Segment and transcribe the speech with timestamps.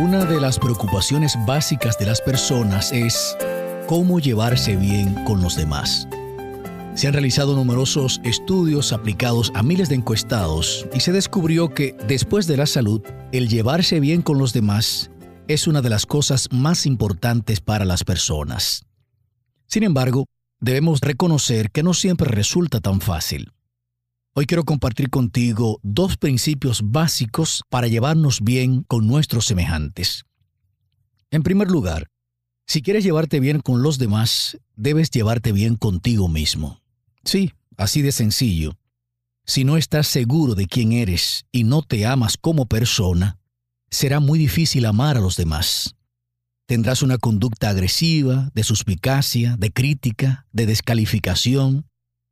[0.00, 3.36] Una de las preocupaciones básicas de las personas es
[3.86, 6.08] cómo llevarse bien con los demás.
[6.94, 12.46] Se han realizado numerosos estudios aplicados a miles de encuestados y se descubrió que después
[12.46, 15.10] de la salud, el llevarse bien con los demás
[15.48, 18.86] es una de las cosas más importantes para las personas.
[19.66, 20.24] Sin embargo,
[20.60, 23.52] debemos reconocer que no siempre resulta tan fácil.
[24.32, 30.24] Hoy quiero compartir contigo dos principios básicos para llevarnos bien con nuestros semejantes.
[31.32, 32.06] En primer lugar,
[32.64, 36.80] si quieres llevarte bien con los demás, debes llevarte bien contigo mismo.
[37.24, 38.78] Sí, así de sencillo.
[39.46, 43.36] Si no estás seguro de quién eres y no te amas como persona,
[43.90, 45.96] será muy difícil amar a los demás.
[46.66, 51.88] Tendrás una conducta agresiva, de suspicacia, de crítica, de descalificación,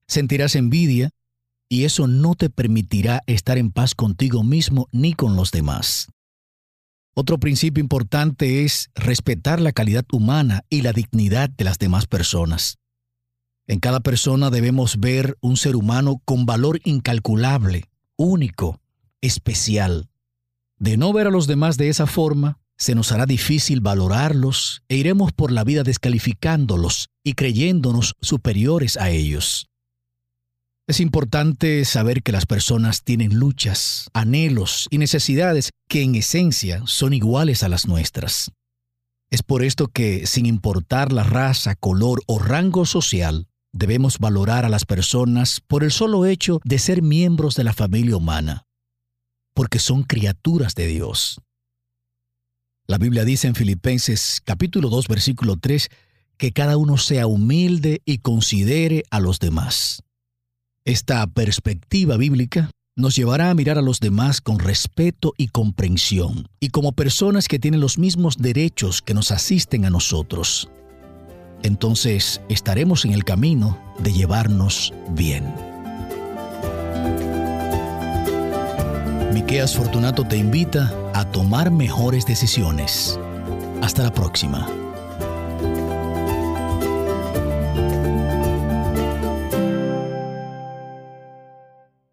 [0.07, 1.11] sentirás envidia
[1.69, 6.09] y eso no te permitirá estar en paz contigo mismo ni con los demás.
[7.15, 12.79] Otro principio importante es respetar la calidad humana y la dignidad de las demás personas.
[13.67, 17.85] En cada persona debemos ver un ser humano con valor incalculable,
[18.17, 18.81] único,
[19.21, 20.09] especial.
[20.79, 24.97] De no ver a los demás de esa forma, se nos hará difícil valorarlos e
[24.97, 29.68] iremos por la vida descalificándolos y creyéndonos superiores a ellos.
[30.89, 37.13] Es importante saber que las personas tienen luchas, anhelos y necesidades que en esencia son
[37.13, 38.53] iguales a las nuestras.
[39.31, 44.71] Es por esto que, sin importar la raza, color o rango social, debemos valorar a
[44.71, 48.65] las personas por el solo hecho de ser miembros de la familia humana,
[49.53, 51.43] porque son criaturas de Dios.
[52.87, 55.91] La Biblia dice en Filipenses capítulo 2 versículo 3
[56.39, 60.03] que cada uno sea humilde y considere a los demás.
[60.89, 66.71] Esta perspectiva bíblica nos llevará a mirar a los demás con respeto y comprensión, y
[66.71, 70.71] como personas que tienen los mismos derechos que nos asisten a nosotros.
[71.63, 75.45] Entonces estaremos en el camino de llevarnos bien.
[79.35, 83.21] Miqueas Fortunato te invita a tomar mejores decisiones.
[83.83, 84.67] Hasta la próxima.